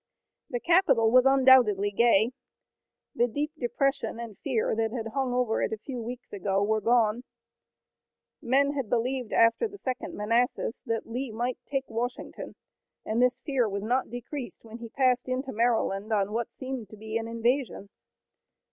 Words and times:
The 0.49 0.59
capital 0.59 1.11
was 1.11 1.27
undoubtedly 1.27 1.91
gay. 1.91 2.31
The 3.13 3.27
deep 3.27 3.51
depression 3.59 4.19
and 4.19 4.35
fear 4.39 4.75
that 4.75 4.91
had 4.91 5.09
hung 5.09 5.31
over 5.31 5.61
it 5.61 5.71
a 5.73 5.77
few 5.77 6.01
weeks 6.01 6.33
ago 6.33 6.63
were 6.63 6.81
gone. 6.81 7.23
Men 8.41 8.73
had 8.73 8.89
believed 8.89 9.31
after 9.31 9.67
the 9.67 9.77
Second 9.77 10.15
Manassas 10.15 10.81
that 10.87 11.05
Lee 11.05 11.29
might 11.31 11.59
take 11.67 11.87
Washington 11.87 12.55
and 13.05 13.21
this 13.21 13.37
fear 13.45 13.69
was 13.69 13.83
not 13.83 14.09
decreased 14.09 14.65
when 14.65 14.79
he 14.79 14.89
passed 14.89 15.27
into 15.29 15.53
Maryland 15.53 16.11
on 16.11 16.31
what 16.31 16.51
seemed 16.51 16.89
to 16.89 16.97
be 16.97 17.17
an 17.19 17.27
invasion. 17.27 17.89